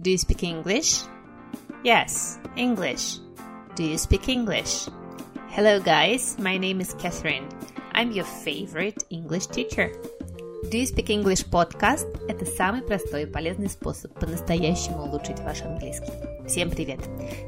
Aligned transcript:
Do 0.00 0.10
you 0.10 0.16
speak 0.16 0.42
English? 0.42 1.02
Yes, 1.84 2.38
English. 2.56 3.18
Do 3.76 3.84
you 3.84 3.98
speak 3.98 4.30
English? 4.30 4.88
Hello, 5.50 5.78
guys. 5.78 6.38
My 6.38 6.56
name 6.56 6.80
is 6.80 6.94
Catherine. 6.94 7.46
I'm 7.92 8.10
your 8.10 8.24
favorite 8.24 9.04
English 9.10 9.48
teacher. 9.48 9.92
Do 10.70 10.78
you 10.78 10.86
speak 10.86 11.10
English 11.10 11.44
podcast– 11.50 12.08
это 12.28 12.46
самый 12.46 12.80
простой 12.80 13.24
и 13.24 13.26
полезный 13.26 13.68
способ 13.68 14.18
по-настоящему 14.18 15.02
улучшить 15.02 15.40
ваш 15.40 15.60
английский. 15.60 16.12
Всем 16.48 16.70
привет! 16.70 17.00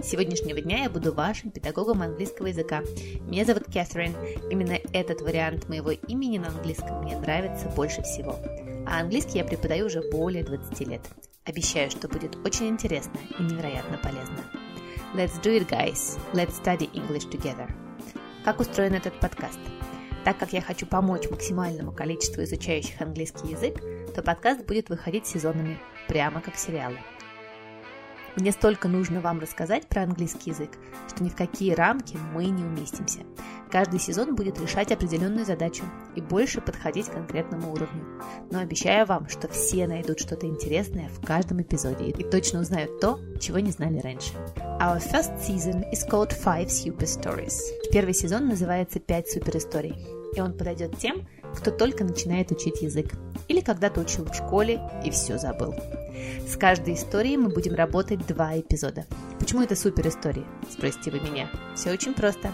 С 0.02 0.10
сегодняшнего 0.10 0.60
дня 0.60 0.82
я 0.82 0.90
буду 0.90 1.14
вашим 1.14 1.52
педагогом 1.52 2.02
английского 2.02 2.48
языка. 2.48 2.82
Меня 3.28 3.46
зовут 3.46 3.64
Кэтрин. 3.64 4.14
Именно 4.50 4.78
этот 4.92 5.22
вариант 5.22 5.70
моего 5.70 5.92
имени 5.92 6.36
на 6.36 6.48
английском 6.48 7.02
мне 7.02 7.16
нравится 7.18 7.70
больше 7.70 8.02
всего. 8.02 8.36
А 8.86 9.00
английский 9.00 9.38
я 9.38 9.44
преподаю 9.44 9.86
уже 9.86 10.02
более 10.10 10.44
20 10.44 10.80
лет. 10.86 11.00
Обещаю, 11.44 11.90
что 11.90 12.06
будет 12.06 12.36
очень 12.46 12.68
интересно 12.68 13.18
и 13.36 13.42
невероятно 13.42 13.98
полезно. 13.98 14.38
Let's 15.12 15.42
do 15.42 15.58
it, 15.58 15.68
guys! 15.68 16.16
Let's 16.32 16.62
study 16.62 16.88
English 16.92 17.28
together! 17.28 17.68
Как 18.44 18.60
устроен 18.60 18.94
этот 18.94 19.18
подкаст? 19.18 19.58
Так 20.24 20.38
как 20.38 20.52
я 20.52 20.62
хочу 20.62 20.86
помочь 20.86 21.28
максимальному 21.28 21.90
количеству 21.90 22.44
изучающих 22.44 23.00
английский 23.00 23.48
язык, 23.48 23.80
то 24.14 24.22
подкаст 24.22 24.64
будет 24.66 24.88
выходить 24.88 25.26
сезонами, 25.26 25.80
прямо 26.06 26.40
как 26.40 26.54
сериалы. 26.54 26.98
Мне 28.36 28.52
столько 28.52 28.86
нужно 28.86 29.20
вам 29.20 29.40
рассказать 29.40 29.88
про 29.88 30.04
английский 30.04 30.50
язык, 30.50 30.70
что 31.08 31.24
ни 31.24 31.28
в 31.28 31.34
какие 31.34 31.72
рамки 31.72 32.16
мы 32.32 32.46
не 32.46 32.62
уместимся. 32.62 33.22
Каждый 33.72 34.00
сезон 34.00 34.36
будет 34.36 34.60
решать 34.60 34.92
определенную 34.92 35.46
задачу 35.46 35.82
и 36.14 36.20
больше 36.20 36.60
подходить 36.60 37.06
к 37.06 37.14
конкретному 37.14 37.72
уровню. 37.72 38.04
Но 38.50 38.58
обещаю 38.58 39.06
вам, 39.06 39.30
что 39.30 39.48
все 39.48 39.86
найдут 39.86 40.20
что-то 40.20 40.46
интересное 40.46 41.08
в 41.08 41.24
каждом 41.24 41.62
эпизоде 41.62 42.10
и 42.10 42.22
точно 42.22 42.60
узнают 42.60 43.00
то, 43.00 43.18
чего 43.40 43.60
не 43.60 43.70
знали 43.70 43.98
раньше. 44.00 44.34
Our 44.78 44.98
first 44.98 45.38
season 45.38 45.90
is 45.90 46.06
called 46.06 46.34
Five 46.44 46.66
Super 46.66 47.06
Stories. 47.06 47.54
Первый 47.90 48.12
сезон 48.12 48.46
называется 48.46 49.00
«Пять 49.00 49.30
суперисторий», 49.30 49.96
и 50.36 50.40
он 50.42 50.52
подойдет 50.52 50.98
тем, 50.98 51.26
кто 51.56 51.70
только 51.70 52.04
начинает 52.04 52.50
учить 52.50 52.82
язык 52.82 53.12
или 53.48 53.60
когда-то 53.60 54.02
учил 54.02 54.26
в 54.26 54.34
школе 54.34 54.82
и 55.02 55.10
все 55.10 55.38
забыл. 55.38 55.74
С 56.46 56.56
каждой 56.56 56.94
историей 56.94 57.36
мы 57.36 57.48
будем 57.48 57.74
работать 57.74 58.26
два 58.26 58.58
эпизода. 58.58 59.06
Почему 59.38 59.62
это 59.62 59.76
супер 59.76 60.08
истории? 60.08 60.44
Спросите 60.70 61.10
вы 61.10 61.20
меня. 61.20 61.50
Все 61.74 61.90
очень 61.90 62.14
просто. 62.14 62.52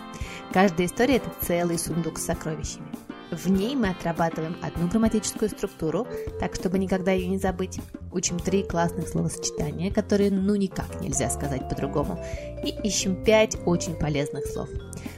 Каждая 0.53 0.87
история– 0.87 1.17
это 1.19 1.31
целый 1.41 1.79
сундук 1.79 2.19
с 2.19 2.25
сокровищами. 2.25 2.87
В 3.31 3.51
ней 3.51 3.77
мы 3.77 3.91
отрабатываем 3.91 4.57
одну 4.63 4.89
грамматическую 4.89 5.51
структуру, 5.51 6.07
так 6.41 6.55
чтобы 6.55 6.79
никогда 6.79 7.13
ее 7.13 7.29
не 7.29 7.39
забыть. 7.39 7.79
Учим 8.11 8.39
три 8.39 8.63
классных 8.63 9.07
словосочетания, 9.09 9.93
которые 9.93 10.31
ну 10.31 10.55
никак 10.55 11.01
нельзя 11.03 11.29
сказать 11.29 11.69
по-другому. 11.69 12.25
И 12.65 12.71
ищем 12.87 13.23
пять 13.25 13.59
очень 13.67 13.97
полезных 13.97 14.47
слов. 14.47 14.71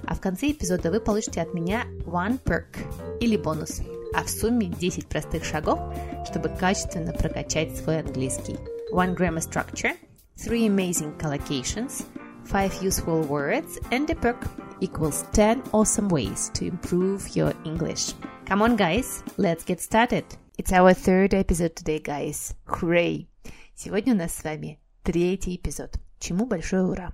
А 0.07 0.15
в 0.15 0.21
конце 0.21 0.51
эпизода 0.51 0.91
вы 0.91 1.01
получите 1.01 1.41
от 1.41 1.55
меня 1.55 1.85
one 2.05 2.43
perk 2.43 3.19
или 3.21 3.37
бонус– 3.37 3.81
а 4.14 4.24
в 4.24 4.30
сумме 4.30 4.68
10 4.68 5.08
простых 5.08 5.44
шагов, 5.44 5.80
чтобы 6.30 6.50
качественно 6.50 7.12
прокачать 7.14 7.78
свой 7.78 8.00
английский. 8.00 8.58
One 8.92 9.16
grammar 9.16 9.42
structure, 9.42 9.96
three 10.38 10.68
amazing 10.68 11.18
collocations, 11.18 12.06
five 12.46 12.74
useful 12.82 13.24
words, 13.28 13.80
and 13.92 14.10
a 14.10 14.16
perk 14.16 14.48
equals 14.80 15.26
10 15.34 15.64
awesome 15.74 16.10
ways 16.10 16.50
to 16.54 16.66
improve 16.66 17.36
your 17.36 17.54
English. 17.66 18.14
Come 18.46 18.62
on, 18.62 18.76
guys, 18.76 19.24
let's 19.38 19.64
get 19.64 19.82
started. 19.82 20.26
It's 20.58 20.72
our 20.72 20.94
third 20.94 21.34
episode 21.34 21.76
today, 21.76 22.00
guys. 22.00 22.54
Hooray! 22.68 23.28
Сегодня 23.76 24.14
у 24.14 24.18
нас 24.18 24.36
с 24.36 24.44
вами 24.44 24.80
третий 25.04 25.56
эпизод. 25.56 25.96
Чему 26.20 26.46
большое 26.46 26.84
ура! 26.84 27.14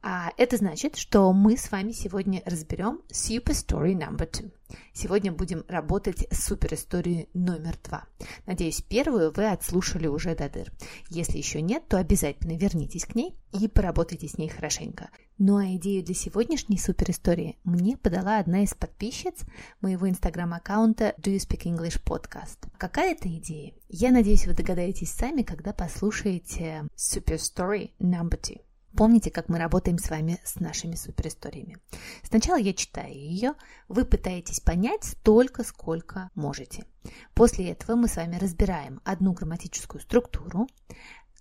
А 0.00 0.30
это 0.36 0.56
значит, 0.56 0.96
что 0.96 1.32
мы 1.32 1.56
с 1.56 1.72
вами 1.72 1.92
сегодня 1.92 2.42
разберем 2.46 3.00
Super 3.10 3.52
Story 3.52 3.94
Number 3.94 4.30
Two. 4.30 4.52
Сегодня 4.92 5.32
будем 5.32 5.64
работать 5.66 6.26
с 6.30 6.44
супер 6.44 6.74
историей 6.74 7.28
номер 7.34 7.76
два. 7.82 8.04
Надеюсь, 8.46 8.82
первую 8.82 9.32
вы 9.32 9.50
отслушали 9.50 10.06
уже 10.06 10.36
до 10.36 10.48
дыр. 10.48 10.72
Если 11.08 11.38
еще 11.38 11.62
нет, 11.62 11.88
то 11.88 11.98
обязательно 11.98 12.56
вернитесь 12.56 13.06
к 13.06 13.14
ней 13.14 13.34
и 13.52 13.66
поработайте 13.66 14.28
с 14.28 14.38
ней 14.38 14.48
хорошенько. 14.48 15.10
Ну 15.38 15.56
а 15.56 15.64
идею 15.76 16.04
для 16.04 16.14
сегодняшней 16.14 16.78
супер 16.78 17.10
истории 17.10 17.58
мне 17.64 17.96
подала 17.96 18.38
одна 18.38 18.62
из 18.62 18.74
подписчиц 18.74 19.40
моего 19.80 20.08
инстаграм-аккаунта 20.08 21.14
Do 21.18 21.34
You 21.34 21.38
Speak 21.38 21.62
English 21.64 22.02
Podcast. 22.04 22.68
Какая 22.76 23.12
это 23.12 23.28
идея? 23.28 23.72
Я 23.88 24.10
надеюсь, 24.10 24.46
вы 24.46 24.54
догадаетесь 24.54 25.10
сами, 25.10 25.42
когда 25.42 25.72
послушаете 25.72 26.88
Super 26.96 27.36
Story 27.36 27.92
Number 27.98 28.38
Two. 28.38 28.60
Помните, 28.98 29.30
как 29.30 29.48
мы 29.48 29.60
работаем 29.60 29.96
с 29.96 30.10
вами 30.10 30.40
с 30.42 30.56
нашими 30.56 30.96
суперисториями. 30.96 31.78
Сначала 32.24 32.56
я 32.56 32.72
читаю 32.72 33.14
ее, 33.14 33.54
вы 33.86 34.04
пытаетесь 34.04 34.58
понять 34.58 35.04
столько, 35.04 35.62
сколько 35.62 36.30
можете. 36.34 36.84
После 37.32 37.70
этого 37.70 37.94
мы 37.94 38.08
с 38.08 38.16
вами 38.16 38.38
разбираем 38.38 39.00
одну 39.04 39.34
грамматическую 39.34 40.00
структуру, 40.00 40.66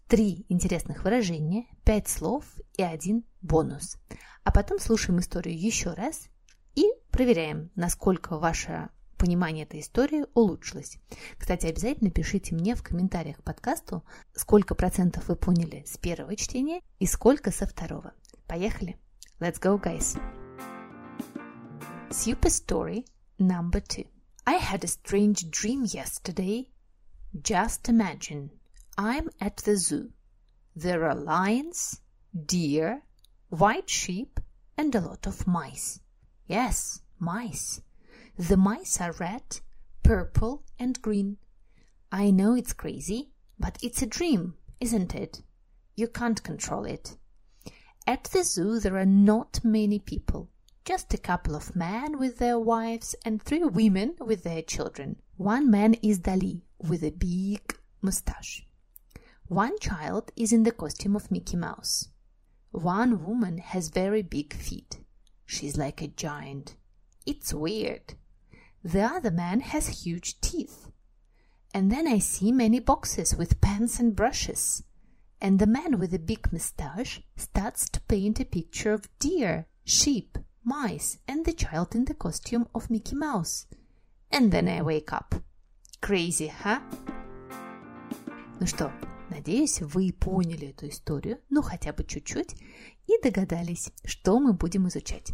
три 0.08 0.46
интересных 0.50 1.04
выражения, 1.04 1.66
пять 1.84 2.08
слов 2.08 2.46
и 2.78 2.84
один 2.84 3.26
бонус. 3.42 3.98
А 4.44 4.52
потом 4.52 4.78
слушаем 4.78 5.20
историю 5.20 5.60
еще 5.60 5.94
раз 5.94 6.28
и 6.76 6.86
проверяем, 7.10 7.72
насколько 7.74 8.38
ваша 8.38 8.92
понимание 9.18 9.66
этой 9.66 9.82
истории 9.82 10.26
улучшилось. 10.34 10.98
Кстати, 11.38 11.66
обязательно 11.66 12.12
пишите 12.12 12.56
мне 12.56 12.76
в 12.76 12.84
комментариях 12.84 13.38
к 13.38 13.44
подкасту, 13.44 14.04
сколько 14.34 14.76
процентов 14.76 15.28
вы 15.28 15.36
поняли 15.36 15.84
с 15.86 15.98
первого 15.98 16.36
чтения 16.36 16.82
и 17.00 17.06
сколько 17.06 17.52
со 17.52 17.66
второго. 17.66 18.14
Поехали! 18.48 18.98
Let's 19.40 19.60
go, 19.60 19.82
guys! 19.82 20.18
Super 22.10 22.50
story 22.50 23.06
number 23.38 23.82
two. 23.82 24.08
I 24.46 24.56
had 24.56 24.84
a 24.84 24.88
strange 24.88 25.50
dream 25.52 25.84
yesterday. 25.84 26.70
Just 27.42 27.90
imagine, 27.90 28.52
I'm 28.98 29.30
at 29.42 29.58
the 29.58 29.76
zoo. 29.76 30.12
There 30.76 31.04
are 31.04 31.16
lions, 31.16 32.02
deer, 32.34 33.02
white 33.50 33.90
sheep, 33.90 34.40
and 34.78 34.96
a 34.96 35.02
lot 35.02 35.28
of 35.28 35.46
mice. 35.46 36.00
Yes, 36.48 37.02
mice. 37.20 37.82
The 38.38 38.56
mice 38.56 39.02
are 39.02 39.14
red, 39.14 39.62
purple, 40.04 40.64
and 40.78 41.02
green. 41.02 41.38
I 42.12 42.30
know 42.30 42.54
it's 42.54 42.72
crazy, 42.72 43.32
but 43.58 43.80
it's 43.82 44.04
a 44.04 44.06
dream, 44.06 44.54
isn't 44.80 45.16
it? 45.16 45.42
You 45.96 46.08
can't 46.08 46.44
control 46.44 46.86
it. 46.86 47.18
At 48.06 48.26
the 48.26 48.44
zoo, 48.44 48.80
there 48.80 48.96
are 48.96 49.08
not 49.08 49.62
many 49.64 49.98
people. 49.98 50.52
Just 50.86 51.16
a 51.16 51.18
couple 51.18 51.56
of 51.56 51.76
men 51.76 52.20
with 52.20 52.38
their 52.38 52.60
wives 52.60 53.16
and 53.26 53.42
three 53.42 53.64
women 53.64 54.16
with 54.20 54.44
their 54.44 54.62
children. 54.62 55.16
One 55.38 55.72
man 55.72 55.96
is 55.96 56.20
Dali 56.20 56.62
with 56.78 57.04
a 57.04 57.10
big 57.10 57.76
mustache. 58.04 58.68
One 59.48 59.80
child 59.80 60.32
is 60.36 60.54
in 60.54 60.62
the 60.62 60.72
costume 60.72 61.16
of 61.16 61.32
Mickey 61.32 61.58
Mouse. 61.58 62.10
One 62.70 63.26
woman 63.26 63.58
has 63.58 63.90
very 63.90 64.22
big 64.22 64.54
feet. 64.54 65.00
She's 65.48 65.76
like 65.76 66.04
a 66.04 66.08
giant. 66.08 66.76
It's 67.26 67.52
weird. 67.52 68.14
The 68.85 69.03
other 69.03 69.31
man 69.31 69.61
has 69.61 70.05
huge 70.05 70.41
teeth. 70.41 70.91
And 71.75 71.91
then 71.91 72.07
I 72.07 72.19
see 72.19 72.53
many 72.53 72.81
boxes 72.81 73.35
with 73.35 73.61
pens 73.61 74.01
and 74.01 74.15
brushes. 74.15 74.83
And 75.41 75.59
the 75.59 75.67
man 75.67 75.99
with 75.99 76.11
the 76.11 76.19
big 76.19 76.53
moustache 76.53 77.23
starts 77.37 77.89
to 77.91 78.01
paint 78.03 78.41
a 78.41 78.45
picture 78.45 78.93
of 78.93 79.09
deer, 79.19 79.67
sheep, 79.85 80.39
mice, 80.65 81.19
and 81.27 81.45
the 81.45 81.53
child 81.53 81.95
in 81.95 82.05
the 82.05 82.15
costume 82.15 82.69
of 82.75 82.91
Mickey 82.91 83.17
Mouse. 83.17 83.67
And 84.31 84.53
then 84.53 84.69
I 84.69 84.83
wake 84.83 85.13
up. 85.13 85.35
Crazy, 86.01 86.53
huh? 86.63 86.81
Ну 88.61 88.67
что, 88.67 88.93
надеюсь, 89.31 89.81
вы 89.81 90.13
поняли 90.13 90.69
эту 90.69 90.89
историю, 90.89 91.41
ну 91.51 91.63
хотя 91.63 91.93
бы 91.93 92.05
чуть-чуть, 92.05 92.55
и 93.07 93.21
догадались, 93.23 93.91
что 94.05 94.39
мы 94.39 94.53
будем 94.53 94.87
изучать. 94.89 95.33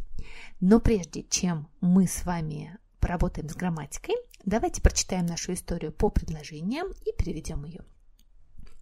Но 0.60 0.80
прежде 0.80 1.22
чем 1.24 1.68
мы 1.80 2.06
с 2.06 2.24
вами 2.24 2.78
поработаем 3.03 3.49
с 3.49 3.53
грамматикой, 3.53 4.15
давайте 4.45 4.81
прочитаем 4.81 5.25
нашу 5.25 5.51
историю 5.51 5.91
по 5.91 6.09
предложениям 6.09 6.87
и 7.05 7.11
переведем 7.17 7.65
ее. 7.65 7.83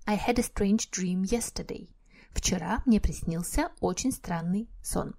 I 0.06 0.16
had 0.16 0.38
a 0.38 0.44
strange 0.44 0.92
dream 0.92 1.24
yesterday. 1.24 1.90
Вчера 2.32 2.84
мне 2.86 3.02
приснился 3.02 3.72
очень 3.80 4.12
странный 4.12 4.70
сон. 4.84 5.16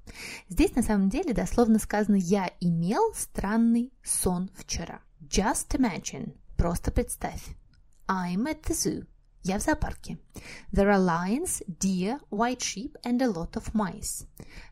Здесь 0.48 0.76
на 0.76 0.82
самом 0.82 1.08
деле 1.08 1.34
дословно 1.34 1.80
сказано 1.80 2.14
«я 2.14 2.48
имел 2.60 3.12
странный 3.14 3.92
сон 4.04 4.50
вчера». 4.54 5.00
Just 5.20 5.76
imagine. 5.76 6.36
Просто 6.56 6.92
представь. 6.92 7.42
I'm 8.06 8.44
at 8.44 8.62
the 8.62 8.72
zoo. 8.72 9.06
Я 9.42 9.58
в 9.58 9.62
зоопарке. 9.62 10.18
There 10.70 10.88
are 10.88 11.04
lions, 11.04 11.60
deer, 11.66 12.20
white 12.30 12.60
sheep 12.60 12.94
and 13.02 13.20
a 13.20 13.26
lot 13.26 13.54
of 13.54 13.72
mice. 13.72 14.28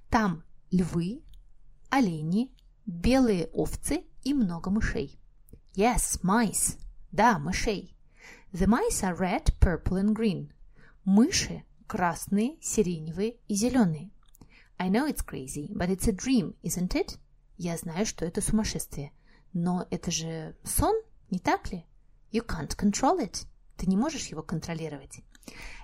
Там 0.08 0.44
львы, 0.70 1.24
олени, 1.90 2.54
белые 2.86 3.48
овцы 3.48 4.04
и 4.23 4.33
много 4.33 4.69
мышей. 4.69 5.19
Yes, 5.75 6.21
mice. 6.23 6.77
Да, 7.11 7.39
мышей. 7.39 7.95
The 8.53 8.67
mice 8.67 9.03
are 9.03 9.15
red, 9.17 9.53
purple 9.59 9.97
and 9.97 10.13
green. 10.13 10.51
Мыши 11.05 11.63
красные, 11.87 12.57
сиреневые 12.61 13.37
и 13.47 13.55
зеленые. 13.55 14.09
I 14.77 14.89
know 14.89 15.07
it's 15.07 15.21
crazy, 15.25 15.71
but 15.73 15.89
it's 15.89 16.07
a 16.07 16.11
dream, 16.11 16.55
isn't 16.63 16.95
it? 16.95 17.17
Я 17.57 17.77
знаю, 17.77 18.05
что 18.05 18.25
это 18.25 18.41
сумасшествие. 18.41 19.11
Но 19.53 19.87
это 19.89 20.11
же 20.11 20.55
сон, 20.63 20.95
не 21.29 21.39
так 21.39 21.71
ли? 21.71 21.85
You 22.31 22.45
can't 22.45 22.75
control 22.75 23.19
it. 23.19 23.45
Ты 23.77 23.87
не 23.87 23.95
можешь 23.95 24.27
его 24.27 24.41
контролировать. 24.41 25.21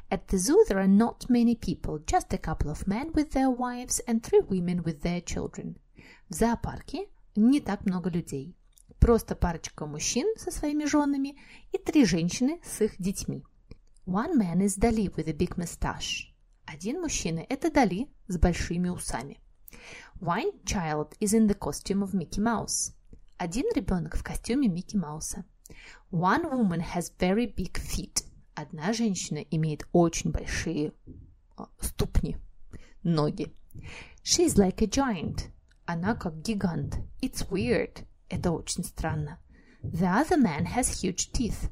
At 0.10 0.28
the 0.28 0.38
zoo 0.38 0.66
there 0.68 0.80
are 0.80 0.88
not 0.88 1.30
many 1.30 1.56
people, 1.56 2.04
just 2.06 2.34
a 2.34 2.38
couple 2.38 2.70
of 2.70 2.86
men 2.86 3.14
with 3.14 3.32
their 3.32 3.50
wives 3.50 4.02
and 4.08 4.22
three 4.22 4.42
women 4.42 4.84
with 4.84 5.02
their 5.02 5.22
children. 5.22 5.78
В 6.30 6.34
зоопарке 6.34 7.08
не 7.37 7.61
так 7.61 7.87
много 7.87 8.11
людей. 8.11 8.57
Просто 8.99 9.37
парочка 9.37 9.87
мужчин 9.87 10.27
со 10.37 10.51
своими 10.51 10.85
женами 10.85 11.39
и 11.73 11.79
три 11.79 12.05
женщины 12.05 12.61
с 12.65 12.81
их 12.81 12.97
детьми. 12.99 13.45
One 14.07 14.37
man 14.37 14.61
is 14.61 14.79
Dali 14.79 15.15
with 15.15 15.29
a 15.29 15.33
big 15.33 15.57
mustache. 15.57 16.33
Один 16.65 17.01
мужчина– 17.01 17.45
это 17.49 17.71
Дали 17.71 18.09
с 18.29 18.39
большими 18.39 18.89
усами. 18.89 19.39
One 20.21 20.53
child 20.65 21.17
is 21.21 21.35
in 21.35 21.47
the 21.47 21.59
costume 21.59 22.03
of 22.03 22.13
Mickey 22.13 22.41
Mouse. 22.41 22.95
Один 23.39 23.67
ребенок 23.75 24.17
в 24.17 24.23
костюме 24.23 24.69
Микки 24.69 24.97
Мауса. 24.97 25.45
One 26.11 26.51
woman 26.51 26.81
has 26.95 27.13
very 27.19 27.47
big 27.47 27.75
feet. 27.75 28.25
Одна 28.55 28.95
женщина 28.95 29.39
имеет 29.51 29.87
очень 29.93 30.31
большие 30.31 30.95
ступни, 31.79 32.39
ноги. 33.03 33.53
She's 34.23 34.57
like 34.57 34.81
a 34.81 34.87
giant. 34.87 35.51
Она 35.87 36.17
как 36.17 36.43
гигант. 36.43 36.99
It's 37.23 37.49
weird. 37.49 38.05
Это 38.29 38.51
очень 38.51 38.83
странно. 38.83 39.39
The 39.83 40.13
other 40.13 40.37
man 40.37 40.67
has 40.67 40.91
huge 41.01 41.31
teeth. 41.33 41.71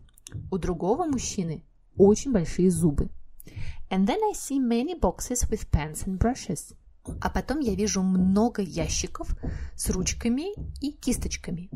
У 0.53 0.59
другого 0.59 1.05
мужчины 1.05 1.65
очень 1.97 2.33
большие 2.33 2.71
зубы. 2.71 3.11
And 3.91 4.07
then 4.07 4.21
I 4.23 4.33
see 4.35 4.61
many 4.61 4.99
boxes 4.99 5.49
with 5.51 5.69
pens 5.71 6.07
and 6.07 6.19
brushes. 6.19 6.77
А 7.21 7.29
потом 7.29 7.59
я 7.59 7.75
вижу 7.75 8.03
много 8.03 8.63
ящиков 8.63 9.37
с 9.75 9.91
ручками 9.91 10.55
и 10.81 10.93
кисточками. 10.93 11.69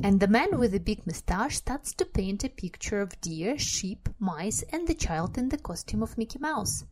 And 0.00 0.18
the 0.18 0.28
man 0.28 0.58
with 0.58 0.72
the 0.72 0.78
big 0.78 1.04
mustache 1.04 1.56
starts 1.56 1.92
to 1.96 2.06
paint 2.06 2.44
a 2.44 2.48
picture 2.48 3.02
of 3.02 3.20
deer, 3.20 3.58
sheep, 3.58 4.08
mice 4.18 4.64
and 4.72 4.86
the 4.86 4.94
child 4.94 5.36
in 5.36 5.50
the 5.50 5.58
costume 5.58 6.02
of 6.02 6.16
Mickey 6.16 6.38
Mouse. 6.38 6.86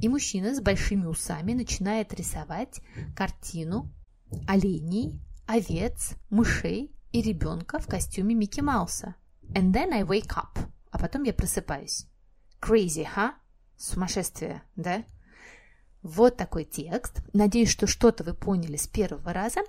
И 0.00 0.08
мужчина 0.08 0.54
с 0.54 0.60
большими 0.60 1.06
усами 1.06 1.52
начинает 1.52 2.14
рисовать 2.14 2.80
картину 3.14 3.90
оленей, 4.46 5.20
овец, 5.46 6.14
мышей 6.30 6.94
и 7.12 7.22
ребенка 7.22 7.78
в 7.78 7.86
костюме 7.86 8.34
Микки 8.34 8.60
Мауса. 8.60 9.14
And 9.50 9.72
then 9.72 9.92
I 9.92 10.02
wake 10.02 10.34
up. 10.36 10.58
А 10.90 10.98
потом 10.98 11.22
я 11.22 11.32
просыпаюсь. 11.32 12.06
Crazy, 12.60 13.06
huh? 13.16 13.32
Сумасшествие, 13.76 14.62
да? 14.76 15.04
Вот 16.02 16.36
такой 16.36 16.64
текст. 16.64 17.22
Надеюсь, 17.32 17.70
что 17.70 17.86
что-то 17.86 18.24
вы 18.24 18.34
поняли 18.34 18.76
с 18.76 18.86
первого 18.86 19.32
раза. 19.32 19.60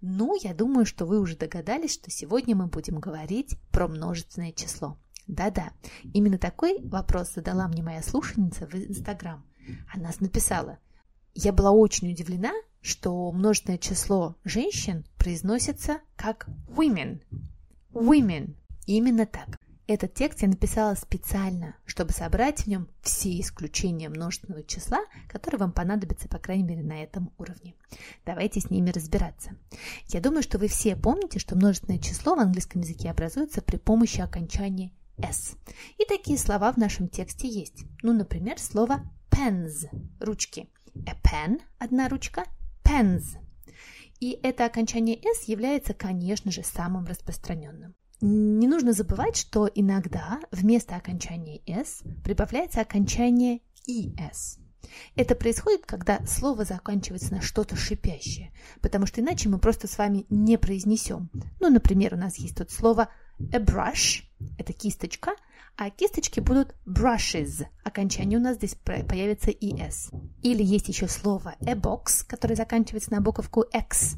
Ну, 0.00 0.36
я 0.40 0.54
думаю, 0.54 0.84
что 0.84 1.06
вы 1.06 1.20
уже 1.20 1.36
догадались, 1.36 1.94
что 1.94 2.10
сегодня 2.10 2.54
мы 2.54 2.66
будем 2.66 2.98
говорить 2.98 3.56
про 3.70 3.88
множественное 3.88 4.52
число. 4.52 4.98
Да-да, 5.26 5.70
именно 6.12 6.38
такой 6.38 6.80
вопрос 6.82 7.34
задала 7.34 7.68
мне 7.68 7.82
моя 7.82 8.02
слушательница 8.02 8.66
в 8.66 8.74
Инстаграм. 8.74 9.44
Она 9.94 10.10
написала, 10.18 10.78
я 11.34 11.52
была 11.52 11.70
очень 11.70 12.10
удивлена, 12.10 12.52
что 12.82 13.30
множественное 13.32 13.78
число 13.78 14.36
женщин 14.44 15.04
произносится 15.16 15.98
как 16.16 16.48
women. 16.68 17.22
Women. 17.92 18.54
Именно 18.86 19.26
так. 19.26 19.58
Этот 19.86 20.14
текст 20.14 20.42
я 20.42 20.48
написала 20.48 20.94
специально, 20.94 21.74
чтобы 21.84 22.12
собрать 22.12 22.60
в 22.60 22.66
нем 22.68 22.86
все 23.02 23.40
исключения 23.40 24.08
множественного 24.08 24.62
числа, 24.62 25.00
которые 25.28 25.58
вам 25.58 25.72
понадобятся, 25.72 26.28
по 26.28 26.38
крайней 26.38 26.62
мере, 26.62 26.82
на 26.84 27.02
этом 27.02 27.32
уровне. 27.38 27.74
Давайте 28.24 28.60
с 28.60 28.70
ними 28.70 28.90
разбираться. 28.90 29.56
Я 30.06 30.20
думаю, 30.20 30.44
что 30.44 30.58
вы 30.58 30.68
все 30.68 30.94
помните, 30.94 31.40
что 31.40 31.56
множественное 31.56 31.98
число 31.98 32.36
в 32.36 32.38
английском 32.38 32.82
языке 32.82 33.10
образуется 33.10 33.62
при 33.62 33.78
помощи 33.78 34.20
окончания 34.20 34.92
s. 35.18 35.56
И 35.98 36.04
такие 36.04 36.38
слова 36.38 36.72
в 36.72 36.76
нашем 36.76 37.08
тексте 37.08 37.48
есть. 37.48 37.84
Ну, 38.02 38.12
например, 38.12 38.60
слово 38.60 39.00
pens– 39.28 39.88
ручки. 40.20 40.68
A 41.04 41.16
pen– 41.20 41.60
одна 41.80 42.08
ручка, 42.08 42.44
pens. 42.90 43.36
И 44.18 44.38
это 44.42 44.66
окончание 44.66 45.16
s 45.16 45.44
является, 45.44 45.94
конечно 45.94 46.50
же, 46.50 46.62
самым 46.62 47.06
распространенным. 47.06 47.94
Не 48.20 48.66
нужно 48.66 48.92
забывать, 48.92 49.36
что 49.36 49.70
иногда 49.74 50.40
вместо 50.50 50.96
окончания 50.96 51.62
«с» 51.66 52.02
прибавляется 52.22 52.82
окончание 52.82 53.60
«ис». 53.86 54.58
Это 55.14 55.34
происходит, 55.34 55.86
когда 55.86 56.20
слово 56.26 56.64
заканчивается 56.64 57.32
на 57.32 57.40
что-то 57.40 57.76
шипящее, 57.76 58.52
потому 58.82 59.06
что 59.06 59.20
иначе 59.20 59.48
мы 59.48 59.58
просто 59.58 59.86
с 59.86 59.96
вами 59.96 60.26
не 60.28 60.58
произнесем. 60.58 61.30
Ну, 61.60 61.70
например, 61.70 62.14
у 62.14 62.18
нас 62.18 62.36
есть 62.36 62.56
тут 62.56 62.70
слово 62.70 63.08
a 63.52 63.58
brush, 63.58 64.24
это 64.58 64.72
кисточка, 64.72 65.32
а 65.80 65.88
кисточки 65.88 66.40
будут 66.40 66.74
brushes. 66.86 67.64
Окончание 67.84 68.38
у 68.38 68.42
нас 68.42 68.56
здесь 68.56 68.74
появится 68.74 69.50
es. 69.50 70.12
Или 70.42 70.62
есть 70.62 70.88
еще 70.88 71.08
слово 71.08 71.54
a 71.60 71.72
box, 71.72 72.26
которое 72.26 72.54
заканчивается 72.54 73.12
на 73.12 73.22
буковку 73.22 73.62
x. 73.62 74.16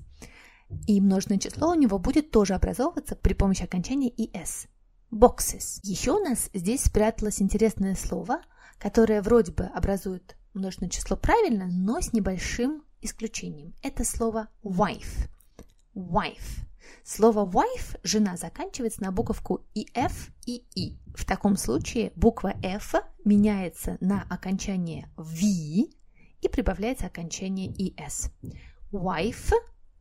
И 0.89 1.01
множественное 1.01 1.39
число 1.39 1.71
у 1.71 1.75
него 1.75 2.01
будет 2.01 2.33
тоже 2.33 2.55
образовываться 2.55 3.15
при 3.15 3.35
помощи 3.35 3.63
окончания 3.63 4.11
«es». 4.11 4.67
Boxes. 5.13 5.79
Еще 5.85 6.11
у 6.11 6.19
нас 6.19 6.51
здесь 6.53 6.83
спряталось 6.83 7.41
интересное 7.41 7.95
слово, 7.95 8.41
которое 8.79 9.23
вроде 9.23 9.53
бы 9.53 9.67
образует 9.67 10.37
множественное 10.55 10.91
число 10.91 11.17
правильно, 11.17 11.69
но 11.71 12.01
с 12.01 12.13
небольшим 12.13 12.83
исключением. 13.01 13.73
Это 13.83 14.05
слово 14.05 14.49
wife. 14.65 15.29
Wife. 15.95 16.67
Слово 17.05 17.45
wife, 17.45 17.99
жена, 18.03 18.37
заканчивается 18.37 19.03
на 19.03 19.13
буковку 19.13 19.65
и 19.75 19.87
f 19.95 20.31
и 20.47 20.65
и. 20.75 20.99
В 21.15 21.25
таком 21.25 21.57
случае 21.57 22.13
буква 22.17 22.55
f 22.63 22.95
меняется 23.25 23.99
на 24.01 24.23
окончание 24.29 25.09
v 25.17 25.91
и 26.41 26.49
прибавляется 26.49 27.07
окончание 27.07 27.69
es. 27.69 28.31
Wife 28.91 29.53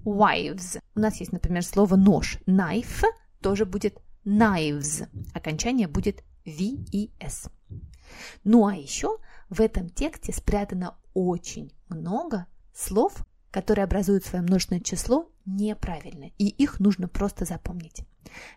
wives. 0.03 0.79
У 0.95 0.99
нас 0.99 1.19
есть, 1.19 1.31
например, 1.31 1.63
слово 1.63 1.95
нож. 1.95 2.39
Knife 2.47 3.05
тоже 3.41 3.65
будет 3.65 3.97
knives. 4.25 5.07
Окончание 5.33 5.87
будет 5.87 6.23
v 6.45 6.85
и 6.91 7.11
s. 7.19 7.49
Ну 8.43 8.67
а 8.67 8.75
еще 8.75 9.17
в 9.49 9.61
этом 9.61 9.89
тексте 9.89 10.33
спрятано 10.33 10.97
очень 11.13 11.71
много 11.89 12.47
слов, 12.73 13.25
которые 13.51 13.83
образуют 13.83 14.25
свое 14.25 14.43
множественное 14.43 14.81
число 14.81 15.29
неправильно, 15.45 16.31
и 16.37 16.47
их 16.47 16.79
нужно 16.79 17.07
просто 17.07 17.45
запомнить. 17.45 18.03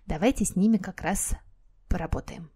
Давайте 0.06 0.44
с 0.44 0.56
ними 0.56 0.76
как 0.78 1.02
раз 1.02 1.34
поработаем. 1.88 2.50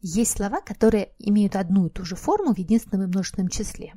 Есть 0.00 0.36
слова, 0.36 0.60
которые 0.60 1.12
имеют 1.18 1.56
одну 1.56 1.86
и 1.86 1.90
ту 1.90 2.04
же 2.04 2.16
форму 2.16 2.54
в 2.54 2.58
единственном 2.58 3.04
и 3.04 3.08
множественном 3.08 3.48
числе. 3.48 3.94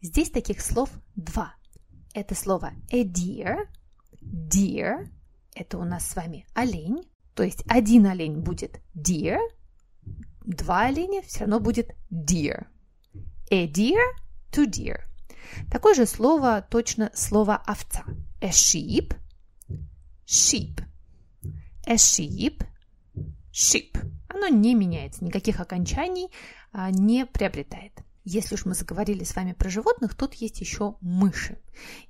Здесь 0.00 0.30
таких 0.30 0.60
слов 0.60 0.90
два– 1.14 1.54
это 2.14 2.34
слово 2.34 2.72
a 2.90 3.04
deer. 3.04 3.68
Deer– 4.22 5.08
это 5.54 5.78
у 5.78 5.84
нас 5.84 6.06
с 6.06 6.16
вами 6.16 6.46
олень. 6.54 7.08
То 7.34 7.42
есть 7.42 7.64
один 7.68 8.06
олень 8.06 8.40
будет 8.40 8.80
deer, 8.94 9.38
два 10.46 10.86
оленя 10.86 11.22
все 11.22 11.40
равно 11.40 11.60
будет 11.60 11.90
deer. 12.10 12.66
A 13.50 13.66
deer 13.66 14.00
to 14.52 14.66
deer. 14.66 15.05
Такое 15.70 15.94
же 15.94 16.06
слово, 16.06 16.66
точно 16.68 17.10
слово 17.14 17.56
овца. 17.56 18.04
A 18.40 18.50
sheep, 18.50 19.16
sheep. 20.26 20.82
A 21.86 21.94
sheep, 21.94 22.64
sheep. 23.52 23.96
Оно 24.28 24.48
не 24.48 24.74
меняется, 24.74 25.24
никаких 25.24 25.60
окончаний 25.60 26.30
а, 26.72 26.90
не 26.90 27.24
приобретает. 27.24 27.92
Если 28.24 28.56
уж 28.56 28.64
мы 28.64 28.74
заговорили 28.74 29.22
с 29.22 29.36
вами 29.36 29.52
про 29.52 29.70
животных, 29.70 30.14
тут 30.16 30.34
есть 30.34 30.60
еще 30.60 30.96
мыши. 31.00 31.58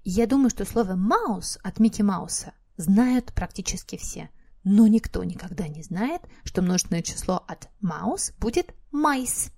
И 0.02 0.11
я 0.11 0.26
думаю, 0.26 0.49
что 0.49 0.64
слово 0.64 0.95
«mouse» 0.95 1.59
от 1.62 1.78
Микки 1.78 2.00
Мауса 2.00 2.55
знают 2.78 3.35
практически 3.35 3.97
все. 3.97 4.31
Но 4.64 4.87
никто 4.87 5.23
никогда 5.25 5.69
не 5.69 5.83
знает, 5.83 6.23
что 6.43 6.62
множественное 6.62 7.02
число 7.02 7.45
от 7.47 7.69
«mouse» 7.81 8.33
будет 8.38 8.75
«mice». 8.91 9.53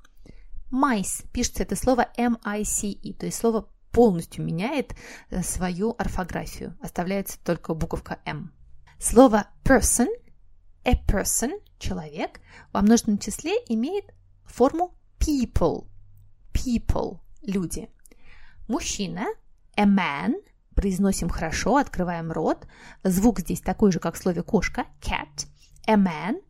«Mice» 0.70 1.22
пишется 1.32 1.62
это 1.62 1.76
слово 1.76 2.08
M-I-C-E, 2.16 3.14
то 3.14 3.26
есть 3.26 3.38
слово 3.38 3.68
полностью 3.90 4.44
меняет 4.44 4.94
э, 5.30 5.42
свою 5.42 5.94
орфографию. 5.98 6.76
Оставляется 6.82 7.38
только 7.42 7.74
буковка 7.74 8.18
M. 8.24 8.52
Слово 8.98 9.46
person, 9.64 10.08
a 10.84 10.92
person, 10.92 11.60
человек, 11.78 12.40
во 12.72 12.82
множественном 12.82 13.18
числе 13.18 13.52
имеет 13.68 14.04
форму 14.44 14.94
people– 15.18 15.86
people– 16.52 17.20
люди. 17.42 17.88
Мужчина– 18.66 19.26
a 19.76 19.84
man, 19.84 20.34
произносим 20.74 21.28
хорошо, 21.28 21.76
открываем 21.76 22.32
рот. 22.32 22.66
Звук 23.04 23.40
здесь 23.40 23.60
такой 23.60 23.92
же, 23.92 24.00
как 24.00 24.14
в 24.14 24.18
слове 24.18 24.42
кошка– 24.42 24.86
cat. 25.00 25.46
A 25.86 25.94
man 25.94 26.42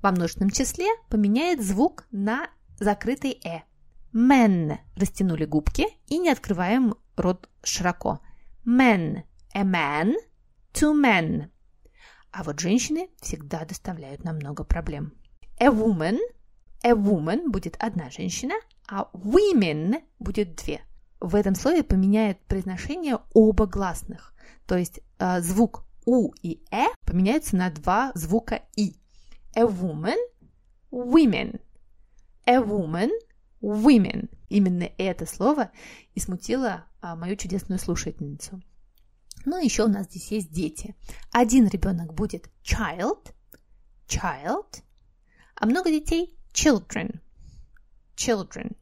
во 0.00 0.12
множественном 0.12 0.50
числе 0.50 0.86
поменяет 1.08 1.64
звук 1.64 2.06
на 2.10 2.48
закрытый 2.78 3.40
«э»– 3.44 3.62
Men. 4.14 4.78
Растянули 4.96 5.44
губки 5.44 5.86
и 6.06 6.18
не 6.18 6.30
открываем 6.30 6.94
рот 7.16 7.48
широко. 7.62 8.20
Men. 8.64 9.22
A 9.54 9.62
man. 9.62 10.14
Two 10.72 10.94
men. 10.94 11.50
А 12.30 12.42
вот 12.42 12.60
женщины 12.60 13.08
всегда 13.20 13.64
доставляют 13.64 14.24
нам 14.24 14.36
много 14.36 14.64
проблем. 14.64 15.12
A 15.60 15.66
woman. 15.66 16.18
A 16.82 16.90
woman 16.92 17.50
будет 17.50 17.76
одна 17.80 18.10
женщина, 18.10 18.54
а 18.88 19.08
women 19.12 20.02
будет 20.18 20.54
две. 20.56 20.80
В 21.20 21.34
этом 21.34 21.54
слове 21.54 21.82
поменяет 21.82 22.38
произношение 22.46 23.18
оба 23.34 23.66
гласных. 23.66 24.32
То 24.66 24.76
есть 24.76 25.00
э, 25.18 25.40
звук 25.40 25.84
у 26.04 26.32
и 26.42 26.62
э 26.70 26.86
поменяются 27.04 27.56
на 27.56 27.70
два 27.70 28.12
звука 28.14 28.62
и. 28.76 28.96
A 29.56 29.62
woman, 29.62 30.18
women. 30.92 31.60
A 32.48 32.62
woman, 32.62 33.10
women. 33.60 34.30
Именно 34.48 34.90
это 34.96 35.26
слово 35.26 35.70
и 36.14 36.20
смутило 36.20 36.86
а, 37.02 37.14
мою 37.14 37.36
чудесную 37.36 37.78
слушательницу. 37.78 38.62
Ну, 39.44 39.62
еще 39.62 39.84
у 39.84 39.88
нас 39.88 40.06
здесь 40.06 40.30
есть 40.30 40.50
дети. 40.50 40.96
Один 41.30 41.68
ребенок 41.68 42.14
будет 42.14 42.48
child, 42.62 43.34
child, 44.06 44.82
а 45.56 45.66
много 45.66 45.90
детей 45.90 46.38
children, 46.54 47.20
children. 48.16 48.74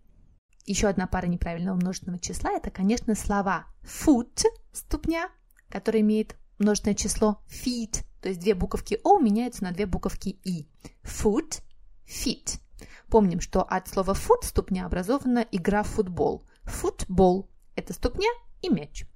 Еще 0.65 0.87
одна 0.87 1.09
пара 1.09 1.27
неправильного 1.27 1.75
множественного 1.75 2.21
числа– 2.21 2.53
это, 2.57 2.71
конечно, 2.71 3.17
слова 3.17 3.67
foot– 3.83 4.45
ступня, 4.73 5.29
который 5.69 6.03
имеет 6.03 6.37
множественное 6.59 6.95
число 6.95 7.43
feet, 7.49 8.05
то 8.23 8.29
есть 8.29 8.41
две 8.41 8.55
буковки 8.55 9.01
O 9.03 9.19
меняются 9.21 9.65
на 9.65 9.73
две 9.73 9.87
буковки 9.87 10.39
И. 10.45 10.69
Foot, 11.03 11.63
feet. 12.07 12.61
Помним, 13.09 13.41
что 13.41 13.63
от 13.63 13.89
слова 13.89 14.13
foot– 14.13 14.43
ступня 14.43 14.87
образована 14.87 15.47
игра 15.53 15.83
в 15.83 15.89
футбол. 15.89 16.45
Football– 16.65 17.49
это 17.77 17.93
ступня 17.93 18.29
и 18.63 18.69
мяч. 18.69 19.07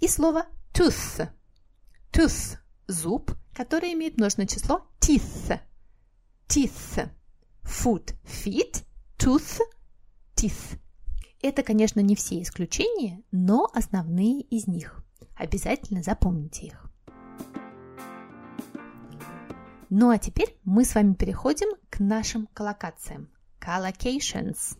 И 0.00 0.08
слово 0.08 0.46
tooth. 0.72 1.28
Tooth– 2.12 2.58
зуб, 2.88 3.32
который 3.54 3.92
имеет 3.92 4.16
множественное 4.16 4.48
число 4.48 4.86
teeth. 5.00 5.60
Teeth. 6.48 7.10
Foot, 7.62 8.14
feet, 8.24 8.84
tooth, 9.16 9.60
teeth. 10.34 10.78
Это, 11.40 11.62
конечно, 11.62 12.00
не 12.00 12.16
все 12.16 12.42
исключения, 12.42 13.22
но 13.30 13.70
основные 13.72 14.40
из 14.40 14.66
них. 14.66 15.04
Обязательно 15.36 16.02
запомните 16.02 16.66
их. 16.66 16.83
Ну 19.96 20.10
а 20.10 20.18
теперь 20.18 20.56
мы 20.64 20.84
с 20.84 20.96
вами 20.96 21.14
переходим 21.14 21.68
к 21.88 22.00
нашим 22.00 22.48
коллокациям. 22.48 23.30
Collocations. 23.60 24.76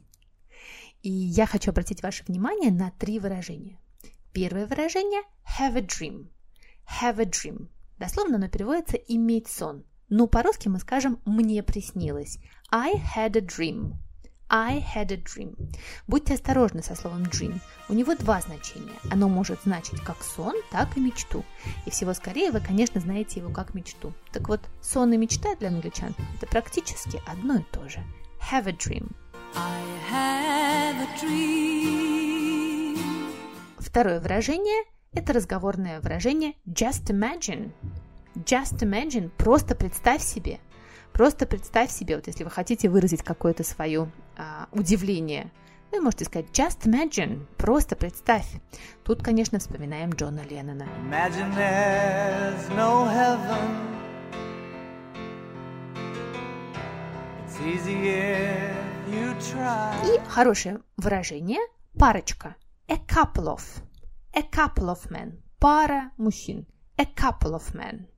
И 1.03 1.09
я 1.09 1.47
хочу 1.47 1.71
обратить 1.71 2.03
ваше 2.03 2.25
внимание 2.25 2.73
на 2.73 2.91
три 2.91 3.21
выражения. 3.21 3.79
Первое 4.33 4.67
выражение– 4.67 5.23
have 5.61 5.77
a 5.77 5.83
dream. 5.83 6.27
Have 7.01 7.21
a 7.21 7.27
dream. 7.27 7.69
Дословно 7.97 8.39
оно 8.39 8.49
переводится 8.49 8.97
«иметь 8.97 9.47
сон». 9.47 9.85
Но 10.09 10.27
по-русски 10.27 10.67
мы 10.67 10.81
скажем 10.81 11.21
«мне 11.25 11.63
приснилось». 11.63 12.39
I 12.73 12.95
had 12.95 13.39
a 13.39 13.41
dream. 13.41 13.93
I 14.51 14.85
had 14.95 15.11
a 15.11 15.17
dream. 15.17 15.57
Будьте 16.07 16.35
осторожны 16.35 16.83
со 16.83 16.95
словом 16.95 17.23
dream. 17.23 17.61
У 17.89 17.95
него 17.95 18.15
два 18.15 18.41
значения. 18.41 18.99
Оно 19.11 19.29
может 19.29 19.63
значить 19.65 20.01
как 20.01 20.23
сон, 20.23 20.55
так 20.71 20.97
и 20.97 21.01
мечту. 21.01 21.45
И 21.87 21.91
всего 21.91 22.13
скорее 22.15 22.51
вы, 22.51 22.61
конечно, 22.61 23.01
знаете 23.01 23.41
его 23.41 23.51
как 23.51 23.75
мечту. 23.75 24.13
Так 24.33 24.49
вот, 24.49 24.61
сон 24.83 25.13
и 25.13 25.17
мечта 25.17 25.55
для 25.57 25.69
англичан– 25.69 26.15
это 26.37 26.47
практически 26.47 27.23
одно 27.27 27.57
и 27.57 27.63
то 27.73 27.89
же. 27.89 27.99
Have 28.51 28.69
a 28.69 28.73
dream. 28.73 29.11
I 29.57 29.83
have 30.11 31.01
a 31.01 31.09
dream. 31.23 32.99
Второе 33.79 34.21
выражение– 34.21 34.85
это 35.13 35.33
разговорное 35.33 36.01
выражение 36.01 36.55
just 36.67 37.07
imagine. 37.07 37.73
Just 38.37 38.81
imagine– 38.81 39.31
просто 39.39 39.75
представь 39.75 40.23
себе– 40.23 40.61
Просто 41.15 41.47
представь 41.47 41.93
себе, 41.93 42.17
вот 42.17 42.27
если 42.27 42.43
вы 42.43 42.51
хотите 42.51 42.89
выразить 42.89 43.23
какое-то 43.23 43.63
свое 43.63 44.11
а, 44.37 44.67
удивление, 44.73 45.53
вы 45.93 46.01
можете 46.01 46.25
сказать 46.25 46.47
just 46.53 46.81
imagine, 46.87 47.47
просто 47.57 47.95
представь. 47.95 48.49
Тут, 49.05 49.23
конечно, 49.23 49.61
вспоминаем 49.61 50.11
Джона 50.11 50.41
Леннона. 50.51 50.89
Imagine 51.09 51.55
there's 51.55 52.69
no 52.77 53.07
heaven. 53.07 53.95
It's 57.47 57.61
easy 57.61 58.09
if 58.09 58.75
you 59.09 59.37
try. 59.39 59.95
И 60.05 60.21
хорошее 60.29 60.81
выражение 60.97 61.61
парочка. 61.97 62.57
A 62.89 62.97
couple 62.97 63.47
of. 63.47 63.63
A 64.33 64.43
couple 64.43 64.89
of 64.89 65.09
men. 65.13 65.41
Пара 65.61 66.11
мужчин. 66.17 66.67
A 66.97 67.05
couple 67.05 67.55
of 67.55 67.73
men. 67.73 68.09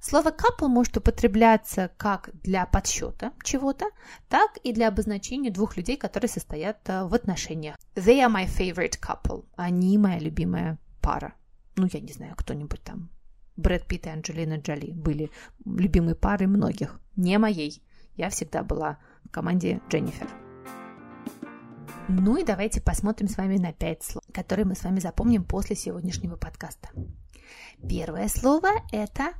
Слово 0.00 0.30
couple 0.30 0.68
может 0.68 0.96
употребляться 0.96 1.90
как 1.98 2.30
для 2.42 2.64
подсчета 2.64 3.32
чего-то, 3.44 3.84
так 4.30 4.56
и 4.62 4.72
для 4.72 4.88
обозначения 4.88 5.50
двух 5.50 5.76
людей, 5.76 5.98
которые 5.98 6.30
состоят 6.30 6.78
э, 6.88 7.04
в 7.04 7.12
отношениях. 7.12 7.76
They 7.94 8.26
are 8.26 8.32
my 8.32 8.46
favorite 8.46 8.98
couple. 8.98 9.44
Они 9.56 9.98
моя 9.98 10.18
любимая 10.18 10.78
пара. 11.02 11.34
Ну, 11.76 11.86
я 11.92 12.00
не 12.00 12.12
знаю, 12.12 12.34
кто-нибудь 12.34 12.82
там. 12.82 13.10
Брэд 13.56 13.86
Питт 13.86 14.06
и 14.06 14.08
Анджелина 14.08 14.56
Джоли 14.56 14.90
были 14.92 15.30
любимой 15.66 16.14
парой 16.14 16.46
многих. 16.46 16.98
Не 17.16 17.36
моей. 17.36 17.82
Я 18.16 18.30
всегда 18.30 18.62
была 18.62 18.98
в 19.24 19.28
команде 19.28 19.82
Дженнифер. 19.90 20.28
Ну 22.08 22.38
и 22.38 22.44
давайте 22.44 22.80
посмотрим 22.80 23.28
с 23.28 23.36
вами 23.36 23.58
на 23.58 23.74
пять 23.74 24.02
слов, 24.02 24.24
которые 24.32 24.64
мы 24.64 24.74
с 24.74 24.82
вами 24.82 24.98
запомним 24.98 25.44
после 25.44 25.76
сегодняшнего 25.76 26.36
подкаста. 26.36 26.88
Первое 27.86 28.28
слово– 28.28 28.70
это 28.92 29.34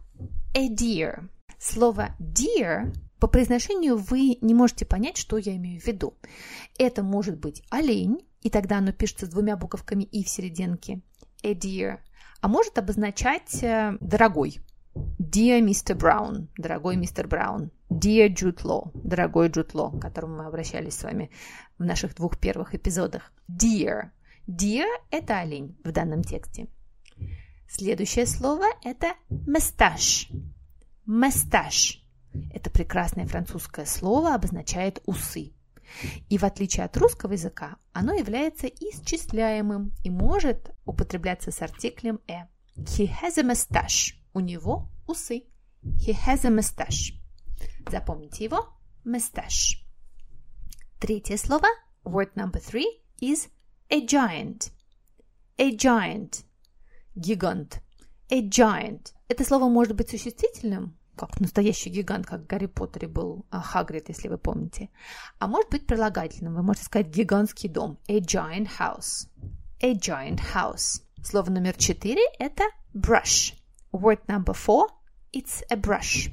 a 0.54 0.68
deer. 0.68 1.28
Слово 1.58 2.10
deer 2.18 2.92
по 3.18 3.28
произношению 3.28 3.96
вы 3.98 4.38
не 4.40 4.54
можете 4.54 4.86
понять, 4.86 5.16
что 5.16 5.36
я 5.36 5.54
имею 5.56 5.80
в 5.80 5.86
виду. 5.86 6.14
Это 6.78 7.02
может 7.02 7.38
быть 7.38 7.62
олень, 7.70 8.26
и 8.40 8.50
тогда 8.50 8.78
оно 8.78 8.92
пишется 8.92 9.26
с 9.26 9.30
двумя 9.30 9.56
буковками 9.56 10.04
и 10.04 10.24
в 10.24 10.28
серединке. 10.28 11.02
A 11.42 11.52
deer. 11.52 11.98
А 12.40 12.48
может 12.48 12.78
обозначать 12.78 13.62
э, 13.62 13.96
дорогой. 14.00 14.60
Dear 15.18 15.60
Mr. 15.60 15.94
Brown, 15.96 16.48
дорогой 16.56 16.96
мистер 16.96 17.28
Браун. 17.28 17.70
Dear 17.90 18.28
Jude 18.28 18.62
Law, 18.62 18.90
дорогой 18.94 19.48
Jude 19.48 19.72
Law, 19.72 19.96
к 19.96 20.02
которому 20.02 20.38
мы 20.38 20.46
обращались 20.46 20.94
с 20.94 21.04
вами 21.04 21.30
в 21.78 21.84
наших 21.84 22.16
двух 22.16 22.38
первых 22.38 22.74
эпизодах. 22.74 23.32
Deer. 23.48 24.10
Deer– 24.48 24.88
это 25.10 25.38
олень 25.38 25.76
в 25.84 25.92
данном 25.92 26.22
тексте. 26.22 26.66
Следующее 27.72 28.26
слово– 28.26 28.66
это 28.82 29.14
«месташ». 29.28 30.28
«Месташ»– 31.06 32.04
это 32.52 32.68
прекрасное 32.68 33.28
французское 33.28 33.86
слово, 33.86 34.34
обозначает 34.34 35.00
«усы». 35.06 35.52
И 36.28 36.36
в 36.36 36.42
отличие 36.42 36.84
от 36.84 36.96
русского 36.96 37.34
языка, 37.34 37.76
оно 37.92 38.12
является 38.12 38.66
исчисляемым 38.66 39.92
и 40.02 40.10
может 40.10 40.72
употребляться 40.84 41.52
с 41.52 41.62
артиклем 41.62 42.18
«э». 42.26 42.48
He 42.76 43.08
has 43.22 43.38
a 43.38 43.44
mustache. 43.44 44.16
У 44.34 44.40
него 44.40 44.88
усы. 45.06 45.44
He 45.84 46.12
has 46.26 46.44
a 46.44 46.50
mustache. 46.50 47.14
Запомните 47.88 48.44
его. 48.44 48.68
Mustache. 49.04 49.78
Третье 50.98 51.36
слово, 51.36 51.68
word 52.04 52.34
number 52.34 52.60
three, 52.60 53.00
is 53.20 53.48
a 53.90 54.04
giant. 54.04 54.72
A 55.56 55.70
giant– 55.70 56.44
Гигант. 57.16 57.82
A 58.30 58.40
giant. 58.40 59.12
Это 59.26 59.44
слово 59.44 59.68
может 59.68 59.96
быть 59.96 60.10
существительным, 60.10 60.96
как 61.16 61.40
настоящий 61.40 61.90
гигант, 61.90 62.24
как 62.24 62.42
в 62.42 62.46
Гарри 62.46 62.66
Поттере 62.66 63.08
был 63.08 63.46
а, 63.50 63.60
Хагрид, 63.60 64.08
если 64.08 64.28
вы 64.28 64.38
помните. 64.38 64.90
А 65.40 65.48
может 65.48 65.70
быть 65.70 65.86
прилагательным. 65.86 66.54
Вы 66.54 66.62
можете 66.62 66.86
сказать 66.86 67.08
гигантский 67.08 67.68
дом. 67.68 67.98
A 68.06 68.20
giant 68.20 68.68
house. 68.78 69.28
A 69.82 69.94
giant 69.94 70.40
house. 70.54 71.02
Слово 71.22 71.50
номер 71.50 71.74
четыре– 71.76 72.22
это 72.38 72.62
brush. 72.94 73.54
Word 73.92 74.24
number 74.28 74.54
four– 74.54 74.86
it's 75.32 75.64
a 75.68 75.76
brush. 75.76 76.30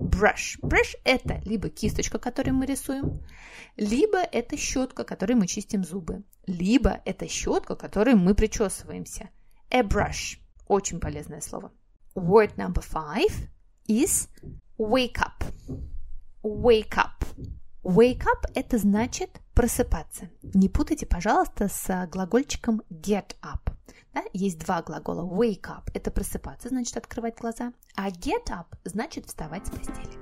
Brush. 0.00 0.58
Brush– 0.60 0.96
это 1.04 1.40
либо 1.44 1.68
кисточка, 1.68 2.18
которой 2.18 2.50
мы 2.50 2.66
рисуем, 2.66 3.24
либо 3.76 4.18
это 4.18 4.56
щетка, 4.56 5.04
которой 5.04 5.34
мы 5.34 5.46
чистим 5.46 5.84
зубы, 5.84 6.24
либо 6.48 7.00
это 7.04 7.28
щетка, 7.28 7.76
которой 7.76 8.16
мы 8.16 8.34
причесываемся– 8.34 9.30
A 9.70 9.82
brush. 9.82 10.38
Очень 10.68 11.00
полезное 11.00 11.40
слово. 11.40 11.72
Word 12.14 12.56
number 12.56 12.82
five 12.82 13.48
is 13.88 14.28
wake 14.78 15.18
up. 15.18 15.44
Wake 16.42 16.96
up. 16.96 17.24
Wake 17.82 18.24
up– 18.24 18.50
это 18.54 18.78
значит 18.78 19.40
просыпаться. 19.54 20.28
Не 20.42 20.68
путайте, 20.68 21.06
пожалуйста, 21.06 21.68
с 21.68 22.06
глагольчиком 22.10 22.82
get 22.90 23.36
up. 23.42 23.72
Да? 24.12 24.24
Есть 24.32 24.58
два 24.58 24.82
глагола. 24.82 25.22
Wake 25.22 25.68
up– 25.68 25.90
это 25.94 26.10
просыпаться, 26.10 26.68
значит 26.68 26.96
открывать 26.96 27.38
глаза, 27.38 27.72
а 27.94 28.10
get 28.10 28.46
up– 28.48 28.66
значит 28.84 29.26
вставать 29.26 29.66
с 29.66 29.70
постели. 29.70 30.18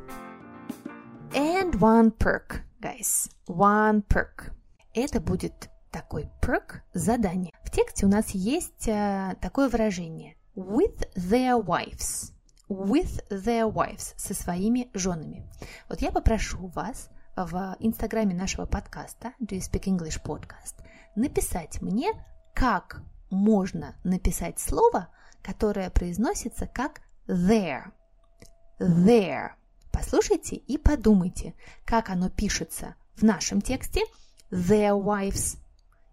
And 1.33 1.73
one 1.81 2.11
perk, 2.17 2.63
guys. 2.81 3.31
One 3.49 4.05
perk. 4.07 4.53
это 4.95 5.21
будет 5.21 5.71
такой 5.95 6.29
perk 6.43 6.81
задание. 6.93 7.53
В 7.63 7.71
тексте 7.71 8.05
у 8.05 8.09
нас 8.09 8.31
есть 8.31 8.89
а, 8.89 9.37
такое 9.41 9.69
выражение 9.69 10.37
with 10.57 11.09
their 11.15 11.65
wives. 11.65 12.33
With 12.69 13.23
their 13.31 13.73
wives, 13.73 14.13
со 14.17 14.35
своими 14.35 14.91
женами. 14.93 15.49
Вот 15.89 16.01
я 16.01 16.11
попрошу 16.11 16.67
вас 16.67 17.11
в 17.37 17.77
инстаграме 17.79 18.35
нашего 18.35 18.67
подкаста 18.67 19.35
Do 19.41 19.57
You 19.57 19.61
Speak 19.61 19.85
English 19.85 20.21
Podcast 20.21 20.85
написать 21.15 21.81
мне, 21.81 22.09
как 22.55 23.01
можно 23.31 23.95
написать 24.03 24.59
слово, 24.59 25.11
которое 25.43 25.91
произносится 25.91 26.67
как 26.67 27.03
their. 27.29 27.93
Their. 28.81 29.51
Послушайте 29.93 30.57
и 30.57 30.77
подумайте, 30.77 31.55
как 31.85 32.11
оно 32.11 32.31
пишется 32.31 32.97
в 33.15 33.23
нашем 33.23 33.61
тексте 33.61 34.01
their 34.51 35.01
wives, 35.01 35.57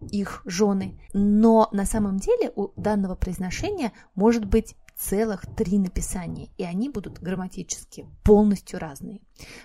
их 0.06 0.42
жены. 0.44 1.00
Но 1.12 1.68
на 1.72 1.84
самом 1.84 2.18
деле 2.18 2.52
у 2.54 2.68
данного 2.80 3.14
произношения 3.14 3.92
может 4.14 4.44
быть 4.44 4.76
целых 4.96 5.44
три 5.56 5.78
написания, 5.78 6.48
и 6.58 6.64
они 6.64 6.88
будут 6.88 7.20
грамматически 7.20 8.06
полностью 8.22 8.78
разные. 8.78 9.20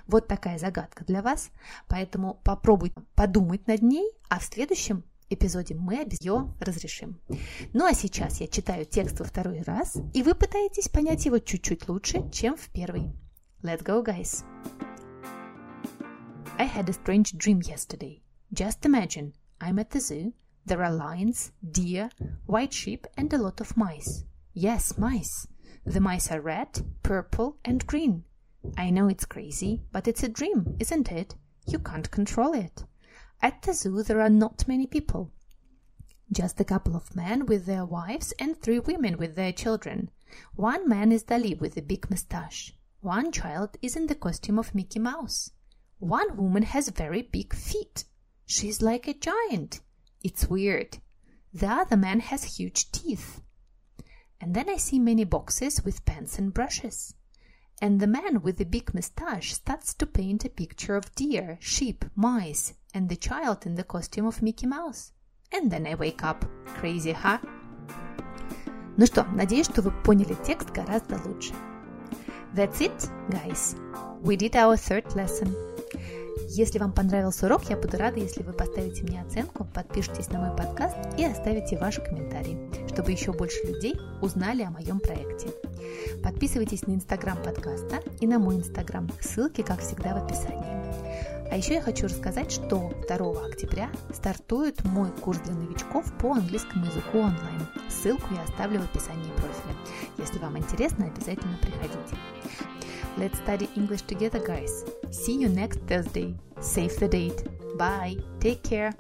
Вот 0.08 0.28
такая 0.28 0.58
загадка 0.58 1.06
для 1.06 1.22
вас, 1.22 1.52
поэтому 1.88 2.40
попробуйте 2.44 2.96
подумать 3.16 3.68
над 3.68 3.82
ней, 3.82 4.12
а 4.30 4.40
в 4.40 4.44
следующем 4.44 5.04
эпизоде 5.30 5.76
мы 5.76 6.08
ее 6.22 6.54
разрешим. 6.60 7.20
Ну 7.74 7.86
а 7.86 7.94
сейчас 7.94 8.40
я 8.40 8.48
читаю 8.48 8.86
текст 8.86 9.20
во 9.20 9.26
второй 9.26 9.62
раз, 9.62 9.98
и 10.14 10.24
вы 10.24 10.34
пытаетесь 10.34 10.90
понять 10.90 11.26
его 11.26 11.40
чуть-чуть 11.40 11.88
лучше, 11.90 12.30
чем 12.32 12.56
в 12.56 12.70
первый. 12.70 13.14
Let's 13.62 13.84
go, 13.84 14.04
guys! 14.04 14.44
I 16.58 16.66
had 16.66 16.90
a 16.90 16.94
strange 16.94 17.38
dream 17.38 17.62
yesterday. 17.62 18.22
Just 18.52 18.86
imagine, 18.86 19.34
I'm 19.60 19.80
at 19.80 19.92
the 19.92 20.00
zoo. 20.00 20.34
There 20.66 20.84
are 20.84 20.92
lions, 20.92 21.52
deer, 21.72 22.10
white 22.46 22.74
sheep, 22.74 23.08
and 23.16 23.32
a 23.34 23.38
lot 23.38 23.62
of 23.62 23.78
mice. 23.78 24.24
Yes, 24.54 24.98
mice. 24.98 25.48
The 25.86 26.02
mice 26.02 26.32
are 26.32 26.42
red, 26.42 26.86
purple, 27.04 27.58
and 27.64 27.88
green. 27.88 28.26
I 28.78 28.90
know 28.90 29.08
it's 29.08 29.26
crazy, 29.26 29.82
but 29.92 30.08
it's 30.08 30.24
a 30.24 30.30
dream, 30.30 30.76
isn't 30.80 31.12
it? 31.12 31.36
You 31.66 31.80
can't 31.80 32.12
control 32.12 32.54
it. 32.54 32.84
At 33.42 33.62
the 33.62 33.74
zoo, 33.74 34.04
there 34.04 34.20
are 34.20 34.30
not 34.30 34.68
many 34.68 34.88
people. 34.88 35.32
Just 36.32 36.60
a 36.60 36.66
couple 36.66 36.96
of 36.96 37.16
men 37.16 37.46
with 37.46 37.66
their 37.66 37.86
wives 37.86 38.34
and 38.40 38.58
three 38.58 38.80
women 38.80 39.18
with 39.18 39.36
their 39.36 39.54
children. 39.54 40.12
One 40.56 40.90
man 40.90 41.12
is 41.14 41.24
Dali 41.24 41.58
with 41.58 41.78
a 41.78 41.82
big 41.82 42.10
moustache. 42.10 42.74
One 43.00 43.32
child 43.32 43.78
is 43.82 43.96
in 43.96 44.08
the 44.08 44.16
costume 44.16 44.60
of 44.60 44.76
Mickey 44.76 45.00
Mouse. 45.00 45.52
One 46.00 46.36
woman 46.36 46.64
has 46.64 46.90
very 46.90 47.22
big 47.22 47.54
feet. 47.56 48.04
She's 48.47 48.83
like 48.83 49.09
a 49.09 49.15
giant. 49.15 49.81
It's 50.23 50.49
weird. 50.49 50.99
The 51.55 51.69
other 51.69 51.97
man 51.97 52.21
has 52.21 52.57
huge 52.57 52.91
teeth. 52.93 53.41
And 54.41 54.55
then 54.55 54.69
I 54.69 54.77
see 54.77 54.99
many 54.99 55.25
boxes 55.25 55.85
with 55.85 56.05
pens 56.05 56.39
and 56.39 56.53
brushes. 56.53 57.15
And 57.81 58.01
the 58.01 58.07
man 58.07 58.43
with 58.43 58.59
the 58.59 58.65
big 58.65 58.95
moustache 58.95 59.55
starts 59.55 59.95
to 59.95 60.07
paint 60.07 60.45
a 60.45 60.49
picture 60.49 60.97
of 60.97 61.15
deer, 61.15 61.59
sheep, 61.61 62.05
mice, 62.15 62.75
and 62.95 63.09
the 63.09 63.17
child 63.17 63.67
in 63.67 63.75
the 63.75 63.85
costume 63.85 64.27
of 64.27 64.43
Mickey 64.43 64.67
Mouse. 64.67 65.13
And 65.51 65.71
then 65.71 65.87
I 65.87 65.95
wake 65.95 66.23
up. 66.23 66.45
Crazy, 66.67 67.13
huh? 67.13 67.39
Ну 68.97 69.07
что, 69.07 69.25
надеюсь, 69.25 69.67
что 69.67 69.83
вы 69.83 69.91
поняли 69.91 70.37
текст 70.45 70.71
гораздо 70.71 71.17
лучше. 71.27 71.55
That's 72.55 72.81
it, 72.81 73.11
guys. 73.31 73.75
We 74.23 74.37
did 74.37 74.55
our 74.55 74.77
third 74.77 75.15
lesson. 75.17 75.55
Если 76.50 76.80
вам 76.80 76.92
понравился 76.92 77.46
урок, 77.46 77.70
я 77.70 77.78
буду 77.78 77.98
рада, 77.98 78.20
если 78.20 78.44
вы 78.44 78.54
поставите 78.54 79.04
мне 79.04 79.22
оценку, 79.22 79.66
подпишитесь 79.74 80.30
на 80.30 80.40
мой 80.40 80.56
подкаст 80.56 80.96
и 81.18 81.26
оставите 81.26 81.78
ваши 81.78 82.02
комментарии, 82.02 82.58
чтобы 82.92 83.12
еще 83.12 83.34
больше 83.34 83.66
людей 83.66 83.96
узнали 84.22 84.64
о 84.64 84.72
моем 84.72 85.00
проекте. 85.00 85.48
Подписывайтесь 86.24 86.88
на 86.88 86.94
инстаграм 86.94 87.38
подкаста 87.42 88.00
и 88.20 88.28
на 88.28 88.40
мой 88.40 88.58
инстаграм. 88.58 89.10
Ссылки, 89.22 89.62
как 89.62 89.80
всегда, 89.80 90.14
в 90.14 90.26
описании. 90.26 90.78
А 91.50 91.56
еще 91.56 91.76
я 91.76 91.82
хочу 91.82 92.08
рассказать, 92.08 92.52
что 92.52 92.92
2 93.08 93.46
октября 93.46 93.90
стартует 94.14 94.84
мой 94.84 95.10
курс 95.12 95.40
для 95.40 95.54
новичков 95.54 96.12
по 96.18 96.34
английскому 96.34 96.86
языку 96.86 97.20
онлайн. 97.20 97.68
Ссылку 97.90 98.34
я 98.34 98.44
оставлю 98.44 98.82
в 98.82 98.86
описании 98.86 99.32
профиля. 99.32 99.76
Если 100.18 100.40
вам 100.40 100.58
интересно, 100.58 101.06
обязательно 101.06 101.58
приходите. 101.62 102.18
Let's 103.18 103.40
study 103.40 103.68
English 103.76 104.04
together, 104.04 104.40
guys. 104.40 104.86
See 105.10 105.34
you 105.34 105.50
next 105.50 105.80
Thursday. 105.88 106.36
Save 106.60 106.96
the 106.98 107.08
date. 107.08 107.44
Bye. 107.78 108.18
Take 108.40 108.64
care. 108.64 108.94